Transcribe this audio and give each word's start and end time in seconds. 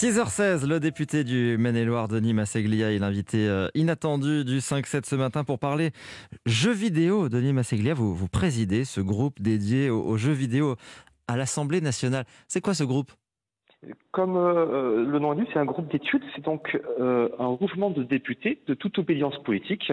6h16, 0.00 0.66
le 0.66 0.80
député 0.80 1.24
du 1.24 1.58
Maine-et-Loire, 1.58 2.08
Denis 2.08 2.32
Masseglia, 2.32 2.90
est 2.90 2.98
l'invité 2.98 3.46
euh, 3.46 3.68
inattendu 3.74 4.46
du 4.46 4.60
5-7 4.60 5.06
ce 5.06 5.14
matin 5.14 5.44
pour 5.44 5.58
parler 5.58 5.90
jeux 6.46 6.72
vidéo. 6.72 7.28
Denis 7.28 7.52
Masseglia, 7.52 7.92
vous, 7.92 8.14
vous 8.14 8.26
présidez 8.26 8.86
ce 8.86 9.02
groupe 9.02 9.42
dédié 9.42 9.90
aux 9.90 10.16
jeux 10.16 10.32
vidéo 10.32 10.76
à 11.28 11.36
l'Assemblée 11.36 11.82
nationale. 11.82 12.24
C'est 12.48 12.62
quoi 12.62 12.72
ce 12.72 12.84
groupe? 12.84 13.12
Comme 14.10 14.36
euh, 14.36 15.06
le 15.06 15.18
nom 15.18 15.32
l'indique, 15.32 15.48
c'est 15.52 15.58
un 15.58 15.64
groupe 15.64 15.90
d'études, 15.90 16.22
c'est 16.34 16.44
donc 16.44 16.78
euh, 16.98 17.28
un 17.38 17.56
mouvement 17.60 17.90
de 17.90 18.02
députés 18.02 18.60
de 18.66 18.74
toute 18.74 18.98
obédience 18.98 19.38
politique 19.42 19.92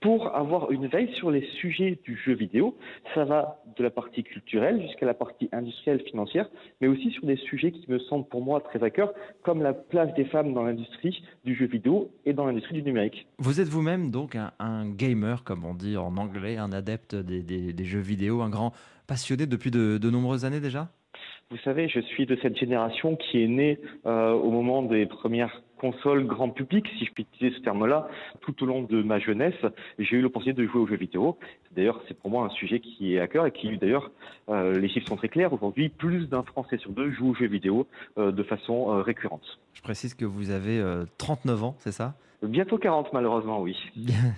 pour 0.00 0.34
avoir 0.34 0.72
une 0.72 0.88
veille 0.88 1.12
sur 1.14 1.30
les 1.30 1.46
sujets 1.60 1.98
du 2.02 2.16
jeu 2.16 2.34
vidéo. 2.34 2.76
Ça 3.14 3.24
va 3.24 3.62
de 3.76 3.82
la 3.84 3.90
partie 3.90 4.24
culturelle 4.24 4.82
jusqu'à 4.82 5.06
la 5.06 5.14
partie 5.14 5.48
industrielle, 5.52 6.00
financière, 6.00 6.48
mais 6.80 6.88
aussi 6.88 7.10
sur 7.10 7.26
des 7.26 7.36
sujets 7.36 7.70
qui 7.70 7.88
me 7.90 8.00
semblent 8.00 8.26
pour 8.26 8.42
moi 8.42 8.60
très 8.60 8.82
à 8.82 8.90
cœur, 8.90 9.12
comme 9.44 9.62
la 9.62 9.72
place 9.72 10.12
des 10.14 10.24
femmes 10.24 10.52
dans 10.52 10.64
l'industrie 10.64 11.22
du 11.44 11.54
jeu 11.54 11.66
vidéo 11.66 12.10
et 12.24 12.32
dans 12.32 12.46
l'industrie 12.46 12.74
du 12.74 12.82
numérique. 12.82 13.28
Vous 13.38 13.60
êtes 13.60 13.68
vous-même 13.68 14.10
donc 14.10 14.36
un, 14.36 14.88
gamer, 14.88 15.44
comme 15.44 15.64
on 15.64 15.74
dit 15.74 15.96
en 15.96 16.16
anglais, 16.16 16.56
un 16.56 16.72
adepte 16.72 17.14
des, 17.14 17.84
jeux 17.84 18.00
vidéo, 18.00 18.42
un 18.42 18.50
grand 18.50 18.72
passionné 19.06 19.46
depuis 19.46 19.70
de 19.70 20.10
nombreuses 20.10 20.44
années 20.44 20.60
déjà? 20.60 20.88
Vous 21.50 21.56
savez, 21.64 21.88
je 21.88 22.00
suis 22.00 22.26
de 22.26 22.36
cette 22.42 22.58
génération 22.58 23.16
qui 23.16 23.42
est 23.42 23.48
née 23.48 23.80
euh, 24.04 24.32
au 24.32 24.50
moment 24.50 24.82
des 24.82 25.06
premières 25.06 25.62
consoles 25.78 26.26
grand 26.26 26.50
public, 26.50 26.86
si 26.98 27.06
je 27.06 27.12
puis 27.12 27.26
utiliser 27.32 27.56
ce 27.56 27.62
terme-là, 27.62 28.08
tout 28.40 28.62
au 28.62 28.66
long 28.66 28.82
de 28.82 29.02
ma 29.02 29.18
jeunesse. 29.18 29.54
J'ai 29.98 30.16
eu 30.16 30.20
l'opportunité 30.20 30.62
de 30.62 30.68
jouer 30.68 30.80
aux 30.80 30.86
jeux 30.86 30.96
vidéo. 30.96 31.38
D'ailleurs, 31.74 32.00
c'est 32.08 32.18
pour 32.18 32.30
moi 32.30 32.44
un 32.44 32.50
sujet 32.50 32.80
qui 32.80 33.14
est 33.14 33.20
à 33.20 33.28
cœur 33.28 33.46
et 33.46 33.52
qui, 33.52 33.76
d'ailleurs, 33.78 34.10
euh, 34.48 34.78
les 34.78 34.88
chiffres 34.88 35.08
sont 35.08 35.16
très 35.16 35.28
clairs. 35.28 35.52
Aujourd'hui, 35.52 35.88
plus 35.88 36.28
d'un 36.28 36.42
Français 36.42 36.78
sur 36.78 36.90
deux 36.90 37.10
joue 37.12 37.30
aux 37.30 37.34
jeux 37.34 37.46
vidéo 37.46 37.86
euh, 38.18 38.32
de 38.32 38.42
façon 38.42 39.02
récurrente. 39.02 39.58
Je 39.74 39.82
précise 39.82 40.14
que 40.14 40.24
vous 40.24 40.50
avez 40.50 40.82
39 41.18 41.64
ans, 41.64 41.76
c'est 41.78 41.92
ça? 41.92 42.14
Bientôt 42.42 42.78
40, 42.78 43.12
malheureusement, 43.12 43.60
oui. 43.60 43.76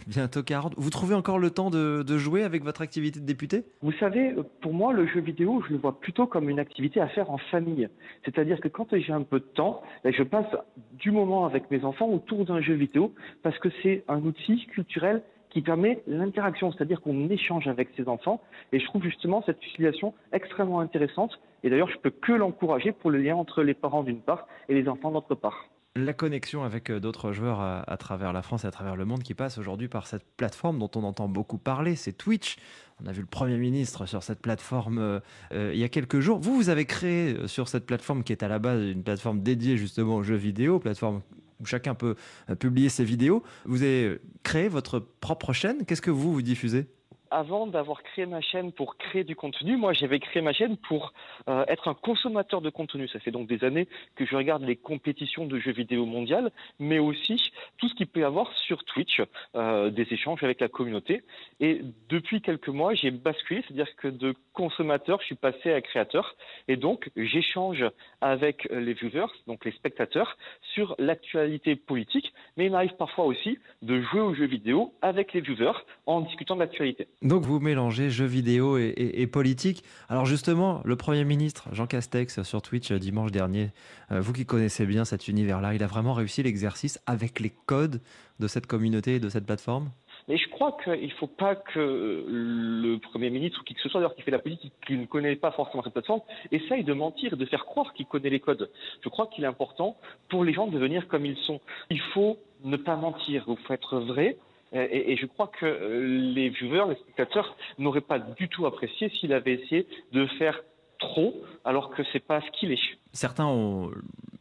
bientôt 0.06 0.42
40. 0.42 0.72
Vous 0.78 0.88
trouvez 0.88 1.14
encore 1.14 1.38
le 1.38 1.50
temps 1.50 1.68
de, 1.68 2.02
jouer 2.16 2.44
avec 2.44 2.64
votre 2.64 2.80
activité 2.80 3.20
de 3.20 3.27
député? 3.27 3.64
Vous 3.83 3.92
savez, 3.92 4.34
pour 4.62 4.72
moi, 4.72 4.94
le 4.94 5.06
jeu 5.06 5.20
vidéo, 5.20 5.62
je 5.68 5.74
le 5.74 5.78
vois 5.78 6.00
plutôt 6.00 6.27
comme 6.27 6.48
une 6.48 6.58
activité 6.58 7.00
à 7.00 7.08
faire 7.08 7.30
en 7.30 7.36
famille. 7.50 7.88
C'est-à-dire 8.24 8.58
que 8.61 8.68
quand 8.68 8.86
j'ai 8.96 9.12
un 9.12 9.22
peu 9.22 9.38
de 9.38 9.44
temps, 9.44 9.83
ben, 10.02 10.14
je 10.14 10.22
passe 10.22 10.46
du 10.94 11.11
moment 11.11 11.30
avec 11.39 11.70
mes 11.70 11.84
enfants 11.84 12.09
autour 12.09 12.45
d'un 12.45 12.61
jeu 12.61 12.75
vidéo 12.75 13.12
parce 13.42 13.59
que 13.59 13.69
c'est 13.83 14.05
un 14.09 14.20
outil 14.23 14.67
culturel 14.67 15.23
qui 15.50 15.62
permet 15.62 16.03
l'interaction, 16.06 16.73
c'est-à-dire 16.73 17.00
qu'on 17.00 17.28
échange 17.28 17.67
avec 17.67 17.89
ses 17.97 18.09
enfants. 18.09 18.41
Et 18.73 18.78
je 18.78 18.84
trouve 18.86 19.03
justement 19.03 19.42
cette 19.45 19.64
utilisation 19.67 20.14
extrêmement 20.33 20.81
intéressante. 20.81 21.41
Et 21.64 21.70
d'ailleurs, 21.70 21.91
je 21.91 21.98
peux 21.98 22.11
que 22.11 22.33
l'encourager 22.33 22.92
pour 22.92 23.11
le 23.11 23.19
lien 23.19 23.36
entre 23.36 23.62
les 23.62 23.75
parents 23.75 24.03
d'une 24.03 24.20
part 24.20 24.47
et 24.69 24.75
les 24.75 24.89
enfants 24.89 25.11
d'autre 25.11 25.34
part 25.34 25.67
la 25.96 26.12
connexion 26.12 26.62
avec 26.62 26.91
euh, 26.91 27.00
d'autres 27.00 27.33
joueurs 27.33 27.60
à, 27.60 27.96
travers 27.96 28.33
la 28.33 28.42
France 28.42 28.64
et 28.64 28.66
à 28.66 28.70
travers 28.70 28.96
le 28.96 29.05
monde 29.05 29.22
qui 29.22 29.34
passe 29.34 29.58
aujourd'hui 29.58 29.88
par 29.88 30.06
cette 30.06 30.24
plateforme 30.36 30.78
dont 30.78 30.91
on 30.94 31.02
entend 31.02 31.28
beaucoup 31.28 31.58
parler, 31.58 31.96
c'est 31.96 32.12
Twitch. 32.12 32.56
On 33.02 33.06
a 33.06 33.12
vu 33.12 33.20
le 33.20 33.27
Premier 33.27 33.56
ministre 33.56 34.06
sur 34.06 34.22
cette 34.22 34.41
plateforme 34.41 34.98
euh, 34.98 35.20
euh, 35.52 35.72
il 35.74 35.80
y 35.80 35.84
a 35.84 35.88
quelques 35.88 36.20
jours. 36.20 36.38
Vous, 36.38 36.55
vous 36.55 36.68
avez 36.68 36.84
créé 36.84 37.36
sur 37.46 37.68
cette 37.68 37.86
plateforme 37.86 38.22
qui 38.22 38.33
est 38.33 38.42
à 38.42 38.48
la 38.48 38.58
base 38.58 38.83
une 38.83 39.02
plateforme 39.02 39.41
dédiée 39.41 39.77
justement 39.77 40.16
aux 40.16 40.22
jeux 40.22 40.36
vidéo, 40.36 40.78
plateforme 40.78 41.22
où 41.61 41.66
chacun 41.66 41.94
peut 41.94 42.14
publier 42.58 42.88
ses 42.88 43.05
vidéos. 43.05 43.42
Vous 43.66 43.83
avez 43.83 44.18
créé 44.42 44.68
votre 44.68 44.98
propre 44.98 45.52
chaîne. 45.52 45.84
Qu'est-ce 45.84 46.00
que 46.00 46.11
vous, 46.11 46.33
vous 46.33 46.41
diffusez? 46.41 46.86
Avant 47.31 47.67
d'avoir 47.67 48.03
créé 48.03 48.27
ma 48.27 48.41
chaîne 48.41 48.73
pour 48.73 48.97
créer 48.97 49.25
du 49.25 49.36
contenu, 49.36 49.77
moi 49.77 49.92
j'avais 49.92 50.19
créé 50.19 50.42
ma 50.42 50.53
chaîne 50.53 50.77
pour 50.77 51.12
euh, 51.48 51.64
être 51.69 51.89
un 51.89 51.95
consommateur 51.95 52.61
de 52.61 52.70
contenu. 52.70 53.09
Ça 53.09 53.20
fait 53.20 53.31
donc 53.31 53.47
des 53.47 53.64
années 53.64 53.89
que 54.17 54.27
je 54.27 54.36
regarde 54.36 54.62
les 54.62 54.77
compétitions 54.77 55.47
de 55.47 55.58
jeux 55.58 55.73
vidéo 55.73 56.06
mondiales, 56.06 56.51
mais 56.78 56.98
aussi 56.98 57.53
tout 57.78 57.89
ce 57.89 57.95
qu'il 57.95 58.06
peut 58.06 58.20
y 58.20 58.25
avoir 58.25 58.53
sur 58.58 58.84
Twitch, 58.84 59.23
euh, 59.55 59.91
des 59.91 60.06
échanges 60.11 60.42
avec 60.42 60.61
la 60.61 60.69
communauté. 60.69 61.23
Et 61.61 61.83
depuis 62.08 62.41
quelques 62.41 62.69
mois, 62.69 62.95
j'ai 62.95 63.11
basculé, 63.11 63.63
c'est-à-dire 63.67 63.95
que 63.96 64.08
de 64.08 64.35
consommateur, 64.52 65.20
je 65.20 65.27
suis 65.27 65.35
passé 65.35 65.73
à 65.73 65.80
créateur, 65.80 66.36
et 66.69 66.77
donc 66.77 67.11
j'échange 67.17 67.85
avec 68.20 68.69
les 68.70 68.95
viewers, 68.95 69.33
donc 69.46 69.64
les 69.64 69.73
spectateurs, 69.73 70.36
sur 70.74 70.95
l'actualité 70.98 71.77
politique, 71.77 72.33
mais 72.57 72.67
il 72.67 72.73
m'arrive 72.73 72.96
parfois 72.96 73.24
aussi 73.24 73.58
de 73.83 74.01
jouer 74.02 74.20
aux 74.20 74.35
jeux 74.35 74.46
vidéo 74.46 74.92
avec 75.02 75.33
les 75.33 75.40
viewers 75.40 75.79
en 76.07 76.20
discutant 76.20 76.55
de 76.55 76.61
l'actualité. 76.61 77.07
Donc 77.23 77.42
vous 77.42 77.61
mélangez 77.61 78.08
jeux 78.08 78.25
vidéo 78.25 78.79
et, 78.79 79.27
politique. 79.27 79.85
Alors 80.08 80.25
justement, 80.25 80.81
le 80.86 80.97
Premier 80.97 81.25
ministre 81.25 81.69
Jean 81.73 81.86
Castex 81.86 82.42
sur 82.42 82.63
Twitch 82.63 82.91
euh, 82.92 82.98
dimanche 82.98 83.31
dernier, 83.31 83.73
euh, 84.11 84.23
vous 84.23 84.33
qui 84.33 84.47
connaissez 84.47 84.86
bien 84.86 85.05
cet 85.05 85.29
univers-là, 85.29 85.75
il 85.75 85.83
a 85.83 85.86
vraiment 85.86 86.14
réussi 86.14 86.42
l'exercice 86.42 86.98
avec 87.07 87.39
les 87.39 87.53
codes 87.67 88.01
de 88.39 88.47
cette 88.47 88.67
communauté 88.67 89.17
et 89.17 89.20
de 89.20 89.29
cette 89.29 89.45
plateforme? 89.45 89.91
Mais 90.29 90.39
je 90.39 90.48
crois 90.48 90.79
qu'il 90.83 91.08
ne 91.08 91.14
faut 91.19 91.27
pas 91.27 91.57
que 91.57 92.25
le 92.27 92.97
Premier 92.98 93.29
ministre 93.29 93.61
ou 93.61 93.64
qui 93.64 93.75
que 93.75 93.83
ce 93.83 93.91
soit, 93.91 94.01
d'ailleurs 94.01 94.14
qui 94.14 94.23
fait 94.23 94.31
la 94.31 94.39
politique, 94.39 94.73
qui 94.87 94.97
ne 94.97 95.05
connaît 95.05 95.37
pas 95.37 95.51
forcément 95.51 95.83
cette 95.83 95.92
plateforme, 95.92 96.20
essaye 96.52 96.85
de 96.85 96.92
mentir, 96.95 97.37
de 97.37 97.45
faire 97.45 97.67
croire 97.67 97.92
qu'il 97.92 98.07
connaît 98.07 98.31
les 98.31 98.41
codes. 98.41 98.70
Je 99.05 99.08
crois 99.11 99.27
qu'il 99.27 99.45
est 99.45 99.48
important 99.48 99.98
pour 100.31 100.42
les 100.42 100.55
gens 100.55 100.69
de 100.69 100.79
venir 100.79 101.07
comme 101.08 101.27
ils 101.27 101.37
sont. 101.39 101.61
Il 101.91 102.01
faut 102.14 102.39
ne 102.64 102.79
pas 102.79 102.97
mentir, 102.97 103.45
il 103.47 103.57
faut 103.67 103.75
être 103.75 103.98
vrai, 103.98 104.39
et, 104.73 105.17
je 105.17 105.27
crois 105.27 105.48
que 105.48 105.67
euh, 105.67 106.33
les 106.35 106.48
viewers, 106.48 106.89
les 106.89 106.95
spectateurs 106.97 107.57
n'auraient 107.79 108.01
pas 108.01 108.19
du 108.19 108.48
tout 108.48 108.67
apprécié 108.67 109.08
s'il 109.11 109.33
avait 109.33 109.55
essayé 109.55 109.86
de 110.13 110.27
faire 110.39 110.61
trop 110.98 111.35
alors 111.64 111.91
que 111.91 112.03
c'est 112.13 112.25
pas 112.25 112.41
ce 112.41 112.51
qu'il 112.58 112.73
est. 112.73 112.79
Certains 113.13 113.47
ont, 113.47 113.91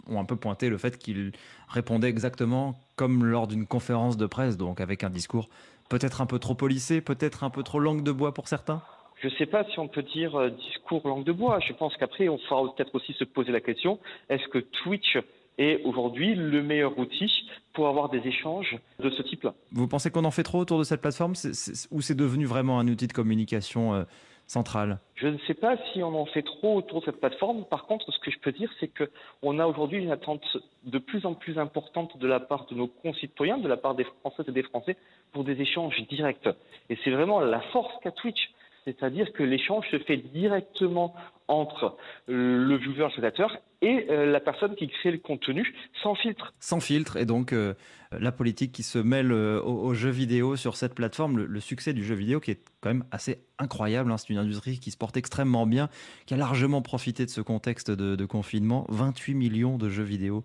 un 0.10 0.26
peu 0.26 0.36
pointé 0.36 0.70
le 0.70 0.78
fait 0.78 0.98
qu'il 0.98 1.32
répondait 1.68 2.10
exactement 2.10 2.76
comme 2.96 3.26
lors 3.26 3.48
d'une 3.48 3.66
conférence 3.66 4.18
de 4.18 4.28
presse, 4.28 4.58
donc 4.58 4.82
avec 4.82 5.04
un 5.04 5.10
discours 5.10 5.50
peut-être 5.90 6.22
un 6.22 6.28
peu 6.28 6.38
trop 6.38 6.54
policé, 6.54 7.02
peut-être 7.02 7.44
un 7.44 7.50
peu 7.50 7.64
trop 7.64 7.80
langue 7.80 8.04
de 8.04 8.12
bois 8.12 8.34
pour 8.34 8.48
certains. 8.48 8.82
Je 9.22 9.28
ne 9.28 9.34
sais 9.34 9.48
pas 9.48 9.66
si 9.66 9.80
on 9.80 9.88
peut 9.88 10.04
dire 10.04 10.36
euh, 10.36 10.50
discours 10.50 11.06
langue 11.08 11.26
de 11.26 11.32
bois. 11.32 11.60
Je 11.60 11.74
pense 11.74 11.96
qu'après, 11.98 12.30
on 12.30 12.38
fera 12.38 12.64
peut-être 12.74 12.96
aussi 12.96 13.14
se 13.14 13.26
poser 13.26 13.52
la 13.52 13.60
question 13.60 14.00
est-ce 14.30 14.48
que 14.48 14.60
Twitch 14.60 15.18
est 15.60 15.84
aujourd'hui 15.84 16.34
le 16.34 16.64
meilleur 16.64 16.98
outil 16.98 17.32
pour 17.74 17.88
avoir 17.88 18.10
des 18.10 18.26
échanges 18.28 18.78
de 19.00 19.10
ce 19.10 19.22
type-là. 19.22 19.54
Vous 19.72 19.88
pensez 19.88 20.10
qu'on 20.10 20.26
en 20.26 20.32
fait 20.32 20.44
trop 20.44 20.60
autour 20.60 20.80
de 20.80 20.84
cette 20.84 21.02
plateforme? 21.02 21.34
Ou 21.92 22.02
c'est 22.02 22.16
devenu 22.16 22.46
vraiment 22.46 22.80
un 22.80 22.88
outil 22.88 23.08
de 23.08 23.14
communication 23.14 23.94
euh, 23.94 24.04
central? 24.48 25.00
Je 25.16 25.28
ne 25.28 25.38
sais 25.46 25.54
pas 25.54 25.76
si 25.92 26.02
on 26.02 26.20
en 26.20 26.26
fait 26.26 26.42
trop 26.42 26.78
autour 26.78 27.02
de 27.02 27.06
cette 27.06 27.20
plateforme. 27.20 27.66
Par 27.66 27.86
contre, 27.86 28.12
ce 28.12 28.20
que 28.20 28.32
je 28.32 28.40
peux 28.40 28.52
dire, 28.52 28.72
c'est 28.80 28.90
qu'on 28.90 29.60
a 29.60 29.68
aujourd'hui 29.68 30.00
une 30.00 30.12
attente 30.12 30.58
de 30.86 30.98
plus 30.98 31.26
en 31.26 31.34
plus 31.34 31.60
importante 31.60 32.18
de 32.18 32.28
la 32.28 32.40
part 32.40 32.66
de 32.66 32.76
nos 32.76 32.88
concitoyens, 32.88 33.58
de 33.58 33.68
la 33.68 33.78
part 33.78 33.96
des 33.96 34.06
Françaises 34.22 34.46
et 34.48 34.54
des 34.54 34.64
Français, 34.64 34.96
pour 35.34 35.44
des 35.44 35.62
échanges 35.62 36.02
directs. 36.10 36.50
Et 36.90 36.98
c'est 37.04 37.12
vraiment 37.12 37.42
la 37.42 37.62
force 37.74 37.94
qu'a 38.02 38.12
Twitch. 38.12 38.52
C'est-à-dire 38.86 39.32
que 39.34 39.44
l'échange 39.44 39.86
se 39.92 40.00
fait 40.00 40.18
directement 40.18 41.14
entre 41.50 41.98
le 42.28 42.76
viewer 42.78 43.10
spectateur 43.10 43.58
et 43.82 44.08
euh, 44.10 44.32
la 44.32 44.40
personne 44.40 44.76
qui 44.76 44.88
crée 44.88 45.12
le 45.12 45.20
contenu 45.20 45.74
sans 46.04 46.16
filtre. 46.16 46.54
Sans 46.60 46.80
filtre, 46.80 47.18
et 47.18 47.26
donc 47.26 47.54
euh, 47.54 47.74
la 48.12 48.32
politique 48.32 48.72
qui 48.72 48.84
se 48.84 49.00
mêle 49.00 49.32
euh, 49.32 49.62
aux, 49.62 49.94
jeux 49.94 50.10
vidéo 50.10 50.56
sur 50.56 50.76
cette 50.76 50.94
plateforme, 50.94 51.40
le, 51.44 51.60
succès 51.60 51.94
du 51.94 52.04
jeu 52.04 52.16
vidéo 52.16 52.40
qui 52.40 52.52
est 52.52 52.62
quand 52.82 52.90
même 52.90 53.06
assez 53.12 53.44
incroyable, 53.58 54.12
hein. 54.12 54.18
c'est 54.18 54.30
une 54.30 54.38
industrie 54.38 54.80
qui 54.80 54.92
se 54.92 54.98
porte 54.98 55.16
extrêmement 55.18 55.66
bien, 55.66 55.90
qui 56.26 56.34
a 56.34 56.38
largement 56.38 56.82
profité 56.82 57.26
de 57.26 57.30
ce 57.30 57.42
contexte 57.42 57.92
de, 57.92 58.26
confinement, 58.26 58.86
28 58.90 59.34
millions 59.34 59.78
de 59.78 59.90
jeux 59.90 60.04
vidéo 60.04 60.44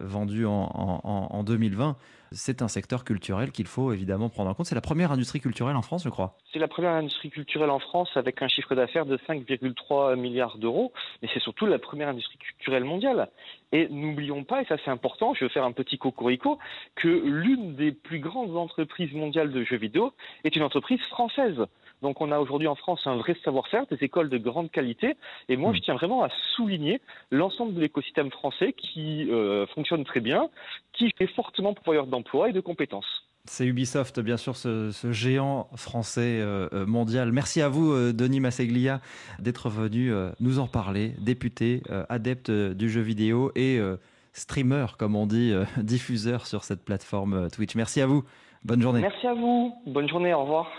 vendus 0.00 0.46
en, 0.46 0.52
en 0.52 1.42
2020. 1.42 1.96
C'est 2.32 2.62
un 2.62 2.68
secteur 2.68 3.04
culturel 3.04 3.50
qu'il 3.50 3.66
faut 3.66 3.92
évidemment 3.92 4.28
prendre 4.28 4.50
en 4.50 4.54
compte. 4.54 4.66
C'est 4.66 4.74
la 4.74 4.80
première 4.80 5.12
industrie 5.12 5.40
culturelle 5.40 5.76
en 5.76 5.82
France, 5.82 6.04
je 6.04 6.08
crois. 6.08 6.36
C'est 6.52 6.58
la 6.58 6.68
première 6.68 6.92
industrie 6.92 7.30
culturelle 7.30 7.70
en 7.70 7.78
France 7.78 8.10
avec 8.14 8.42
un 8.42 8.48
chiffre 8.48 8.74
d'affaires 8.74 9.06
de 9.06 9.16
5,3 9.28 10.16
milliards 10.16 10.25
d'euros, 10.58 10.92
mais 11.22 11.28
c'est 11.32 11.40
surtout 11.40 11.66
la 11.66 11.78
première 11.78 12.08
industrie 12.08 12.38
culturelle 12.38 12.84
mondiale. 12.84 13.28
Et 13.72 13.88
n'oublions 13.88 14.44
pas, 14.44 14.62
et 14.62 14.64
ça 14.66 14.76
c'est 14.84 14.90
important, 14.90 15.34
je 15.34 15.44
vais 15.44 15.50
faire 15.50 15.64
un 15.64 15.72
petit 15.72 15.98
cocorico, 15.98 16.58
que 16.94 17.08
l'une 17.08 17.74
des 17.74 17.92
plus 17.92 18.20
grandes 18.20 18.56
entreprises 18.56 19.12
mondiales 19.12 19.52
de 19.52 19.64
jeux 19.64 19.76
vidéo 19.76 20.12
est 20.44 20.56
une 20.56 20.62
entreprise 20.62 21.00
française. 21.08 21.66
Donc 22.02 22.20
on 22.20 22.30
a 22.30 22.38
aujourd'hui 22.38 22.68
en 22.68 22.74
France 22.74 23.06
un 23.06 23.16
vrai 23.16 23.36
savoir-faire, 23.44 23.86
des 23.86 24.04
écoles 24.04 24.28
de 24.28 24.38
grande 24.38 24.70
qualité. 24.70 25.16
Et 25.48 25.56
moi, 25.56 25.72
je 25.72 25.80
tiens 25.80 25.94
vraiment 25.94 26.22
à 26.22 26.28
souligner 26.54 27.00
l'ensemble 27.30 27.74
de 27.74 27.80
l'écosystème 27.80 28.30
français 28.30 28.72
qui 28.74 29.30
euh, 29.30 29.66
fonctionne 29.68 30.04
très 30.04 30.20
bien, 30.20 30.50
qui 30.92 31.12
est 31.18 31.26
fortement 31.34 31.74
pourvoyeur 31.74 32.06
d'emplois 32.06 32.50
et 32.50 32.52
de 32.52 32.60
compétences. 32.60 33.15
C'est 33.48 33.66
Ubisoft, 33.66 34.20
bien 34.20 34.36
sûr, 34.36 34.56
ce, 34.56 34.90
géant 35.10 35.68
français 35.76 36.40
euh, 36.40 36.68
euh, 36.72 36.86
mondial. 36.86 37.32
Merci 37.32 37.62
à 37.62 37.68
vous, 37.68 37.92
euh, 37.92 38.12
Denis 38.12 38.40
Masseglia, 38.40 39.00
d'être 39.38 39.68
venu 39.68 40.12
nous 40.40 40.58
en 40.58 40.66
parler. 40.66 41.12
Député, 41.18 41.82
adepte 42.08 42.50
du 42.50 42.90
jeu 42.90 43.00
vidéo 43.00 43.52
et 43.54 43.80
streamer, 44.32 44.86
comme 44.98 45.16
on 45.16 45.26
dit, 45.26 45.52
diffuseur 45.78 46.46
sur 46.46 46.64
cette 46.64 46.84
plateforme 46.84 47.48
Twitch. 47.50 47.74
Merci 47.74 48.00
à 48.00 48.06
vous. 48.06 48.24
Bonne 48.64 48.82
journée. 48.82 49.00
Merci 49.00 49.26
à 49.26 49.34
vous. 49.34 49.74
Bonne 49.86 50.08
journée. 50.08 50.34
Au 50.34 50.42
revoir. 50.42 50.70